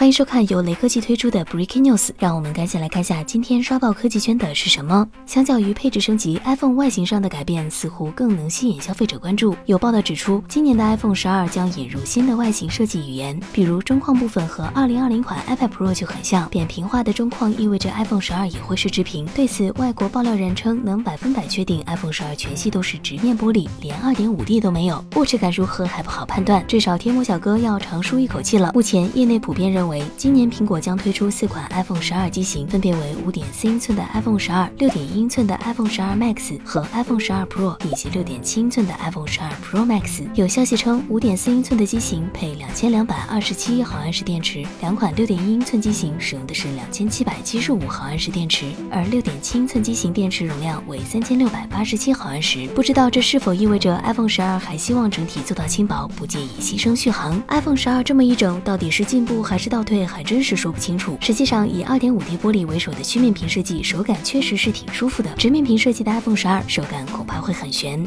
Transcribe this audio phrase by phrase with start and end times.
[0.00, 5.06] 欢迎收看由雷科技推出的 Breaking News，让我们赶紧来看下今天刷爆科技圈的是什么。
[5.26, 9.54] 相较于配置升级，iPhone 外形上的改变似乎更能吸引消费者关注。
[9.66, 16.48] 有报道指出，今年的 iPhone 十二将引入新的外形设计语言，比如中框部分和2020款 iPad Pro 就很像。
[16.48, 19.26] 扁平化的中框意味着 iPhone 十二也会是直屏。
[19.34, 25.04] 对此，外国爆料人称能百分百确定 iPhone 十二全系都是直面玻璃，连 2.5D 都没有。
[25.16, 28.72] 握持感如何还不好判断，至少天魔小哥要长舒一口气了。
[28.72, 29.89] 目前业内普遍认为。
[29.90, 40.24] 为今年苹果将推出四款 iPhone 十二机型，分别为五点四英寸的 iPhone 十二、六点一英寸的 iPhone 十二 Max 和 iPhone 十二 Pro，以及六点七英寸的 iPhone 十二 Pro Max。
[40.34, 52.68] 有消息称，五点四英寸的机型配两千两百二十七毫安时电池，两款六点一英寸机型使用的是两千七百七十五毫安时电池，而六点七英寸机型电池容量为三千六百八十七毫安时。
[52.68, 59.79] 不知道这是否意味着 iPhone 十二还希望整体做到轻薄，不介意牺牲续航？iPhone 十二这么一整，到底是进步还是倒？
[59.82, 61.16] 对，还真是说不清楚。
[61.20, 65.30] 实际上，以 2.5D 玻璃为首的曲面屏设计，手感确实是挺舒服的。
[65.36, 68.06] 直面屏设计的 iPhone 十二，手感恐怕会很悬。